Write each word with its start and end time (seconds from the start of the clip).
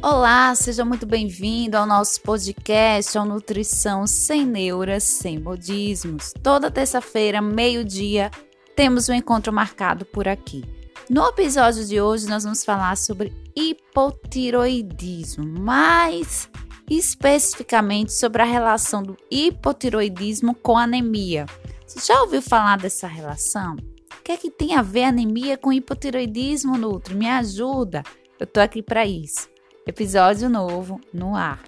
Olá, 0.00 0.54
seja 0.54 0.84
muito 0.84 1.04
bem-vindo 1.04 1.76
ao 1.76 1.84
nosso 1.84 2.20
podcast 2.20 3.18
ao 3.18 3.26
Nutrição 3.26 4.06
Sem 4.06 4.46
Neuras, 4.46 5.02
Sem 5.02 5.40
Modismos. 5.40 6.32
Toda 6.40 6.70
terça-feira, 6.70 7.42
meio-dia, 7.42 8.30
temos 8.76 9.08
um 9.08 9.12
encontro 9.12 9.52
marcado 9.52 10.06
por 10.06 10.28
aqui. 10.28 10.62
No 11.10 11.26
episódio 11.26 11.84
de 11.84 12.00
hoje, 12.00 12.28
nós 12.28 12.44
vamos 12.44 12.64
falar 12.64 12.96
sobre 12.96 13.34
hipotiroidismo, 13.56 15.44
mais 15.44 16.48
especificamente 16.88 18.12
sobre 18.12 18.42
a 18.42 18.46
relação 18.46 19.02
do 19.02 19.16
hipotiroidismo 19.28 20.54
com 20.54 20.78
anemia. 20.78 21.44
Você 21.84 22.06
já 22.06 22.22
ouviu 22.22 22.40
falar 22.40 22.78
dessa 22.78 23.08
relação? 23.08 23.74
O 23.74 24.22
que 24.22 24.30
é 24.30 24.36
que 24.36 24.48
tem 24.48 24.76
a 24.76 24.82
ver 24.82 25.04
anemia 25.04 25.58
com 25.58 25.72
hipotiroidismo, 25.72 26.78
Nutri? 26.78 27.16
Me 27.16 27.28
ajuda! 27.28 28.04
Eu 28.38 28.46
tô 28.46 28.60
aqui 28.60 28.80
para 28.80 29.04
isso. 29.04 29.57
Episódio 29.88 30.50
novo 30.50 31.00
no 31.14 31.34
ar. 31.34 31.64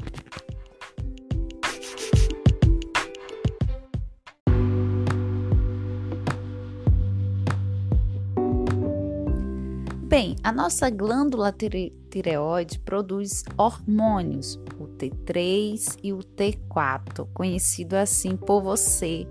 Bem, 10.03 10.37
a 10.45 10.53
nossa 10.53 10.91
glândula 10.91 11.51
tireoide 12.11 12.79
produz 12.81 13.43
hormônios, 13.57 14.57
o 14.79 14.85
T3 14.99 15.97
e 16.03 16.13
o 16.13 16.19
T4, 16.19 17.27
conhecido 17.33 17.95
assim 17.95 18.37
por 18.37 18.61
você, 18.61 19.27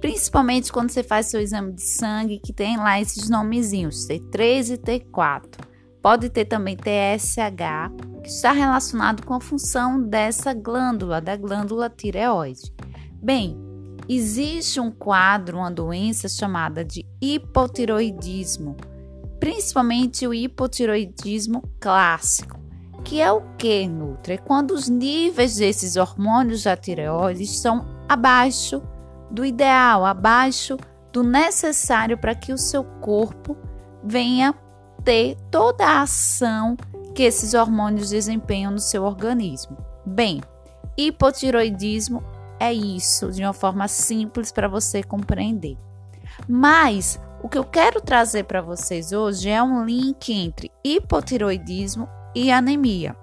principalmente 0.00 0.72
quando 0.72 0.88
você 0.88 1.02
faz 1.02 1.26
seu 1.26 1.38
exame 1.38 1.74
de 1.74 1.82
sangue, 1.82 2.40
que 2.40 2.54
tem 2.54 2.78
lá 2.78 2.98
esses 2.98 3.28
nomezinhos, 3.28 4.08
T3 4.08 4.72
e 4.72 4.78
T4. 4.78 5.71
Pode 6.02 6.28
ter 6.28 6.46
também 6.46 6.76
TSH, 6.76 7.92
que 8.24 8.28
está 8.28 8.50
relacionado 8.50 9.24
com 9.24 9.34
a 9.34 9.40
função 9.40 10.02
dessa 10.02 10.52
glândula, 10.52 11.20
da 11.20 11.36
glândula 11.36 11.88
tireoide. 11.88 12.74
Bem, 13.22 13.56
existe 14.08 14.80
um 14.80 14.90
quadro, 14.90 15.58
uma 15.58 15.70
doença 15.70 16.28
chamada 16.28 16.84
de 16.84 17.06
hipotiroidismo, 17.20 18.76
principalmente 19.38 20.26
o 20.26 20.34
hipotiroidismo 20.34 21.62
clássico, 21.78 22.58
que 23.04 23.20
é 23.20 23.30
o 23.30 23.42
que, 23.56 23.86
Nutra? 23.86 24.34
É 24.34 24.38
quando 24.38 24.72
os 24.72 24.88
níveis 24.88 25.56
desses 25.56 25.96
hormônios 25.96 26.64
da 26.64 26.76
tireoide 26.76 27.44
estão 27.44 27.86
abaixo 28.08 28.82
do 29.30 29.44
ideal, 29.44 30.04
abaixo 30.04 30.76
do 31.12 31.22
necessário 31.22 32.18
para 32.18 32.34
que 32.34 32.52
o 32.52 32.58
seu 32.58 32.82
corpo 32.82 33.56
venha 34.02 34.52
ter 35.04 35.36
toda 35.50 35.84
a 35.84 36.02
ação 36.02 36.76
que 37.14 37.22
esses 37.22 37.54
hormônios 37.54 38.10
desempenham 38.10 38.72
no 38.72 38.78
seu 38.78 39.04
organismo. 39.04 39.76
Bem, 40.04 40.40
hipotiroidismo 40.96 42.22
é 42.58 42.72
isso, 42.72 43.30
de 43.30 43.42
uma 43.42 43.52
forma 43.52 43.88
simples 43.88 44.52
para 44.52 44.68
você 44.68 45.02
compreender. 45.02 45.76
Mas 46.48 47.20
o 47.42 47.48
que 47.48 47.58
eu 47.58 47.64
quero 47.64 48.00
trazer 48.00 48.44
para 48.44 48.62
vocês 48.62 49.12
hoje 49.12 49.48
é 49.48 49.62
um 49.62 49.84
link 49.84 50.32
entre 50.32 50.70
hipotiroidismo 50.84 52.08
e 52.34 52.50
anemia. 52.50 53.16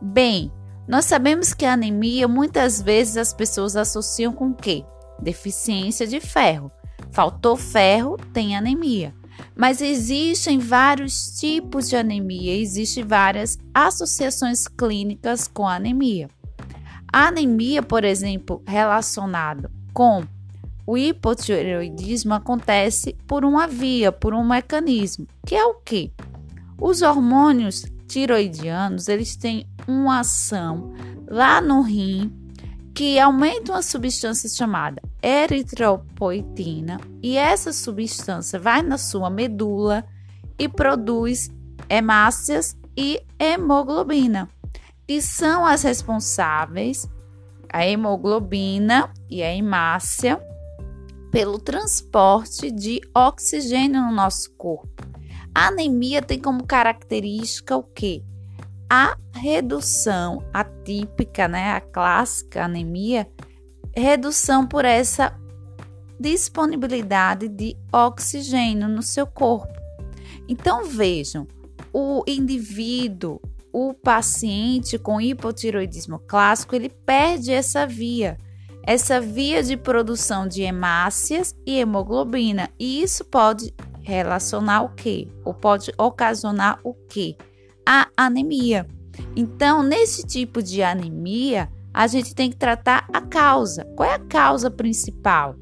Bem, 0.00 0.52
nós 0.86 1.04
sabemos 1.04 1.54
que 1.54 1.64
a 1.64 1.74
anemia 1.74 2.26
muitas 2.26 2.82
vezes 2.82 3.16
as 3.16 3.32
pessoas 3.32 3.76
associam 3.76 4.32
com 4.32 4.48
o 4.48 4.54
quê? 4.54 4.84
Deficiência 5.20 6.06
de 6.06 6.20
ferro. 6.20 6.72
Faltou 7.12 7.56
ferro, 7.56 8.16
tem 8.32 8.56
anemia. 8.56 9.14
Mas 9.56 9.80
existem 9.80 10.58
vários 10.58 11.38
tipos 11.38 11.88
de 11.88 11.96
anemia, 11.96 12.56
existem 12.56 13.04
várias 13.04 13.58
associações 13.74 14.66
clínicas 14.66 15.46
com 15.46 15.66
anemia. 15.66 16.28
A 17.12 17.28
anemia, 17.28 17.82
por 17.82 18.04
exemplo, 18.04 18.62
relacionada 18.66 19.70
com 19.92 20.24
o 20.86 20.96
hipotireoidismo 20.96 22.34
acontece 22.34 23.14
por 23.26 23.44
uma 23.44 23.66
via, 23.66 24.10
por 24.10 24.34
um 24.34 24.44
mecanismo, 24.44 25.26
que 25.46 25.54
é 25.54 25.64
o 25.64 25.74
que? 25.74 26.12
Os 26.78 27.02
hormônios 27.02 27.84
tiroidianos, 28.08 29.08
eles 29.08 29.36
têm 29.36 29.66
uma 29.86 30.20
ação 30.20 30.92
lá 31.28 31.60
no 31.60 31.82
rim 31.82 32.41
que 32.94 33.18
aumenta 33.18 33.72
uma 33.72 33.82
substância 33.82 34.48
chamada 34.48 35.00
eritropoetina 35.22 37.00
e 37.22 37.36
essa 37.36 37.72
substância 37.72 38.58
vai 38.58 38.82
na 38.82 38.98
sua 38.98 39.30
medula 39.30 40.04
e 40.58 40.68
produz 40.68 41.50
hemácias 41.88 42.76
e 42.96 43.20
hemoglobina, 43.38 44.48
que 45.06 45.20
são 45.22 45.64
as 45.64 45.82
responsáveis, 45.82 47.08
a 47.72 47.86
hemoglobina 47.86 49.10
e 49.30 49.42
a 49.42 49.54
hemácia, 49.54 50.40
pelo 51.30 51.58
transporte 51.58 52.70
de 52.70 53.00
oxigênio 53.14 54.02
no 54.02 54.12
nosso 54.12 54.54
corpo. 54.56 55.02
A 55.54 55.68
anemia 55.68 56.20
tem 56.20 56.38
como 56.38 56.66
característica 56.66 57.74
o 57.74 57.82
quê? 57.82 58.22
A 58.94 59.16
redução 59.34 60.44
atípica, 60.52 61.48
né, 61.48 61.72
a 61.72 61.80
clássica 61.80 62.66
anemia, 62.66 63.26
redução 63.96 64.66
por 64.66 64.84
essa 64.84 65.34
disponibilidade 66.20 67.48
de 67.48 67.74
oxigênio 67.90 68.90
no 68.90 69.02
seu 69.02 69.26
corpo. 69.26 69.72
Então 70.46 70.84
vejam, 70.84 71.48
o 71.90 72.22
indivíduo, 72.28 73.40
o 73.72 73.94
paciente 73.94 74.98
com 74.98 75.18
hipotiroidismo 75.18 76.18
clássico, 76.18 76.76
ele 76.76 76.90
perde 76.90 77.50
essa 77.50 77.86
via, 77.86 78.36
essa 78.82 79.18
via 79.18 79.62
de 79.62 79.74
produção 79.74 80.46
de 80.46 80.60
hemácias 80.60 81.56
e 81.64 81.78
hemoglobina, 81.78 82.68
e 82.78 83.02
isso 83.02 83.24
pode 83.24 83.74
relacionar 84.02 84.82
o 84.82 84.90
quê? 84.90 85.28
Ou 85.46 85.54
pode 85.54 85.90
ocasionar 85.96 86.78
o 86.84 86.92
quê? 86.92 87.38
A 87.86 88.08
anemia. 88.16 88.86
Então, 89.36 89.82
nesse 89.82 90.26
tipo 90.26 90.62
de 90.62 90.82
anemia, 90.82 91.68
a 91.92 92.06
gente 92.06 92.34
tem 92.34 92.50
que 92.50 92.56
tratar 92.56 93.06
a 93.12 93.20
causa. 93.20 93.84
Qual 93.96 94.08
é 94.08 94.14
a 94.14 94.18
causa 94.18 94.70
principal? 94.70 95.56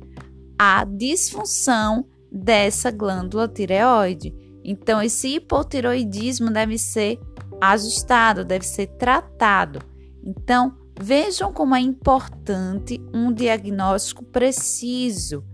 A 0.59 0.85
disfunção 0.85 2.07
dessa 2.31 2.91
glândula 2.91 3.49
tireoide. 3.49 4.35
Então, 4.63 5.03
esse 5.03 5.37
hipotiroidismo 5.37 6.51
deve 6.51 6.79
ser 6.79 7.19
ajustado, 7.61 8.45
deve 8.45 8.65
ser 8.65 8.87
tratado. 8.87 9.81
Então, 10.25 10.77
vejam 11.01 11.53
como 11.53 11.75
é 11.75 11.81
importante 11.81 13.01
um 13.13 13.33
diagnóstico 13.33 14.25
preciso. 14.25 15.45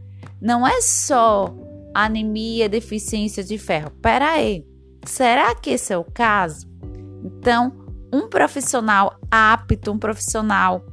Não 0.41 0.67
é 0.67 0.81
só 0.83 1.55
anemia, 1.95 2.69
deficiência 2.69 3.43
de 3.43 3.57
ferro. 3.57 3.91
Pera 4.03 4.33
aí. 4.33 4.67
Será 5.07 5.55
que 5.55 5.71
esse 5.71 5.93
é 5.93 5.97
o 5.97 6.05
caso? 6.05 6.67
Então, 7.25 7.73
um 8.13 8.29
profissional 8.29 9.17
apto, 9.31 9.93
um 9.93 9.99
profissional 9.99 10.85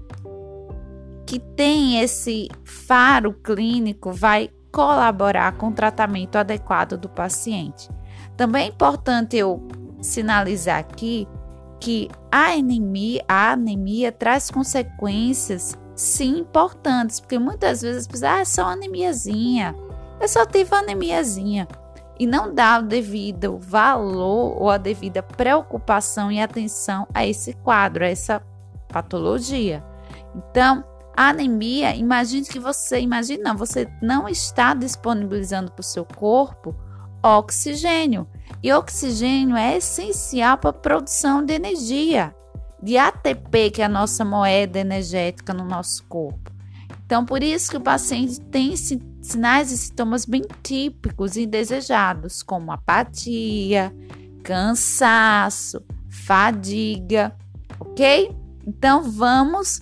que 1.26 1.40
tem 1.40 2.00
esse 2.00 2.48
faro 2.64 3.34
clínico 3.34 4.12
vai 4.12 4.52
colaborar 4.72 5.58
com 5.58 5.70
o 5.70 5.74
tratamento 5.74 6.36
adequado 6.36 6.98
do 6.98 7.10
paciente. 7.10 7.90
Também 8.38 8.66
é 8.66 8.68
importante 8.70 9.36
eu 9.36 9.68
sinalizar 10.02 10.80
aqui 10.80 11.28
que 11.80 12.10
a 12.32 12.54
anemia, 12.54 13.24
a 13.28 13.52
anemia 13.52 14.12
traz 14.12 14.50
consequências 14.50 15.78
sim 15.96 16.40
importantes, 16.40 17.20
porque 17.20 17.38
muitas 17.38 17.82
vezes 17.82 18.08
as 18.14 18.24
ah, 18.24 18.40
é 18.40 18.46
só 18.46 18.66
anemiazinha, 18.66 19.76
eu 20.20 20.28
só 20.28 20.46
tive 20.46 20.74
anemiazinha 20.76 21.68
e 22.20 22.28
não 22.28 22.54
dá 22.54 22.80
o 22.80 22.84
devido 22.84 23.58
valor 23.58 24.62
ou 24.62 24.70
a 24.70 24.78
devida 24.78 25.24
preocupação 25.24 26.32
e 26.32 26.40
atenção 26.40 27.08
a 27.14 27.26
esse 27.26 27.54
quadro, 27.54 28.04
a 28.04 28.08
essa 28.08 28.42
patologia. 28.88 29.84
Então, 30.36 30.84
a 31.16 31.30
anemia, 31.30 31.96
imagine 31.96 32.46
que 32.46 32.60
você, 32.60 33.00
imagine 33.00 33.42
não, 33.42 33.56
você 33.56 33.88
não 34.02 34.28
está 34.28 34.74
disponibilizando 34.74 35.72
para 35.72 35.82
o 35.82 35.86
seu 35.86 36.06
corpo 36.06 36.76
oxigênio. 37.24 38.28
E 38.62 38.74
oxigênio 38.74 39.56
é 39.56 39.78
essencial 39.78 40.58
para 40.58 40.72
a 40.72 40.74
produção 40.74 41.44
de 41.44 41.54
energia, 41.54 42.36
de 42.82 42.98
ATP, 42.98 43.72
que 43.72 43.82
é 43.82 43.86
a 43.86 43.90
nossa 43.90 44.26
moeda 44.26 44.80
energética 44.80 45.54
no 45.54 45.64
nosso 45.64 46.04
corpo. 46.06 46.52
Então, 47.06 47.26
por 47.26 47.42
isso 47.42 47.72
que 47.72 47.78
o 47.78 47.82
paciente 47.82 48.40
tem 48.42 48.74
sinais 49.24 49.72
e 49.72 49.78
sintomas 49.78 50.26
bem 50.26 50.44
típicos 50.62 51.36
e 51.36 51.44
indesejados, 51.44 52.44
como 52.44 52.72
apatia, 52.72 53.96
cansaço, 54.44 55.82
fadiga, 56.10 57.36
ok? 57.80 58.36
Então, 58.68 59.10
vamos 59.10 59.82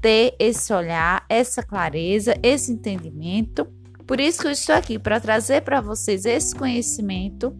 ter 0.00 0.34
esse 0.38 0.72
olhar, 0.72 1.24
essa 1.28 1.62
clareza, 1.62 2.34
esse 2.42 2.72
entendimento. 2.72 3.66
Por 4.06 4.18
isso 4.18 4.40
que 4.40 4.46
eu 4.46 4.52
estou 4.52 4.74
aqui 4.74 4.98
para 4.98 5.20
trazer 5.20 5.60
para 5.62 5.82
vocês 5.82 6.24
esse 6.24 6.54
conhecimento, 6.54 7.54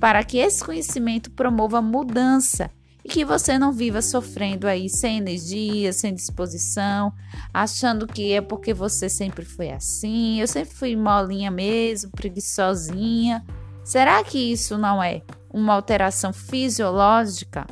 para 0.00 0.24
que 0.24 0.38
esse 0.38 0.64
conhecimento 0.64 1.30
promova 1.30 1.80
mudança 1.80 2.68
e 3.04 3.08
que 3.08 3.24
você 3.24 3.58
não 3.58 3.72
viva 3.72 4.00
sofrendo 4.00 4.66
aí 4.66 4.88
sem 4.88 5.18
energia, 5.18 5.92
sem 5.92 6.14
disposição, 6.14 7.12
achando 7.52 8.06
que 8.06 8.32
é 8.32 8.40
porque 8.40 8.72
você 8.72 9.08
sempre 9.08 9.44
foi 9.44 9.70
assim, 9.70 10.40
eu 10.40 10.46
sempre 10.46 10.74
fui 10.74 10.94
molinha 10.94 11.50
mesmo, 11.50 12.10
preguiçosinha. 12.12 13.44
Será 13.84 14.22
que 14.22 14.38
isso 14.38 14.78
não 14.78 15.02
é 15.02 15.22
uma 15.52 15.74
alteração 15.74 16.32
fisiológica? 16.32 17.66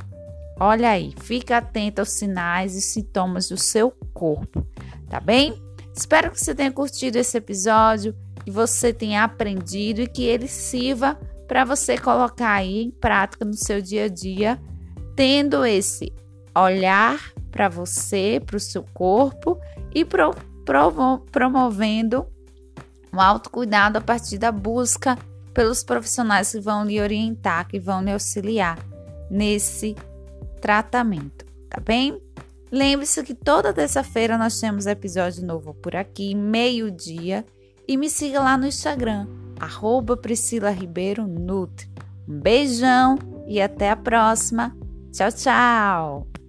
Olha 0.59 0.91
aí, 0.91 1.15
fica 1.23 1.59
atento 1.59 2.00
aos 2.00 2.11
sinais 2.11 2.75
e 2.75 2.81
sintomas 2.81 3.49
do 3.49 3.56
seu 3.56 3.91
corpo, 4.12 4.67
tá 5.09 5.21
bem? 5.21 5.55
Espero 5.97 6.31
que 6.31 6.41
você 6.41 6.55
tenha 6.55 6.73
curtido 6.73 7.17
esse 7.17 7.38
episódio, 7.38 8.15
que 8.44 8.50
você 8.50 8.93
tenha 8.93 9.25
aprendido 9.25 10.03
e 10.03 10.06
que 10.06 10.25
ele 10.25 10.49
sirva 10.49 11.19
para 11.47 11.65
você 11.65 11.97
colocar 11.97 12.53
aí 12.53 12.82
em 12.82 12.91
prática 12.91 13.44
no 13.44 13.55
seu 13.55 13.81
dia 13.81 14.05
a 14.05 14.09
dia, 14.09 14.61
tendo 15.15 15.65
esse 15.65 16.12
olhar 16.57 17.21
para 17.51 17.69
você, 17.69 18.43
para 18.45 18.57
o 18.57 18.61
seu 18.61 18.85
corpo 18.95 19.59
e 19.95 20.05
pro, 20.05 20.35
promo, 20.65 21.25
promovendo 21.31 22.27
um 23.12 23.21
autocuidado 23.21 23.99
a 23.99 24.01
partir 24.01 24.39
da 24.39 24.53
busca 24.53 25.19
pelos 25.53 25.83
profissionais 25.83 26.53
que 26.53 26.61
vão 26.61 26.85
lhe 26.85 27.01
orientar, 27.01 27.67
que 27.67 27.79
vão 27.79 28.03
lhe 28.03 28.12
auxiliar 28.12 28.79
nesse 29.31 29.97
tratamento, 30.61 31.45
tá 31.69 31.81
bem? 31.81 32.21
Lembre-se 32.71 33.23
que 33.25 33.35
toda 33.35 33.73
terça-feira 33.73 34.39
nós 34.39 34.61
temos 34.61 34.87
episódio 34.87 35.45
novo 35.45 35.75
por 35.75 35.97
aqui, 35.97 36.37
meio-dia, 36.37 37.45
e 37.87 37.97
me 37.97 38.09
siga 38.09 38.41
lá 38.41 38.56
no 38.56 38.67
Instagram, 38.67 39.27
arroba 39.59 40.17
Priscila 40.17 40.71
Ribeiro 40.71 41.27
Nutri. 41.27 41.91
Um 42.29 42.39
beijão 42.39 43.19
e 43.49 43.61
até 43.61 43.91
a 43.91 43.97
próxima. 43.97 44.77
Tchau, 45.12 45.31
tchau! 45.31 46.40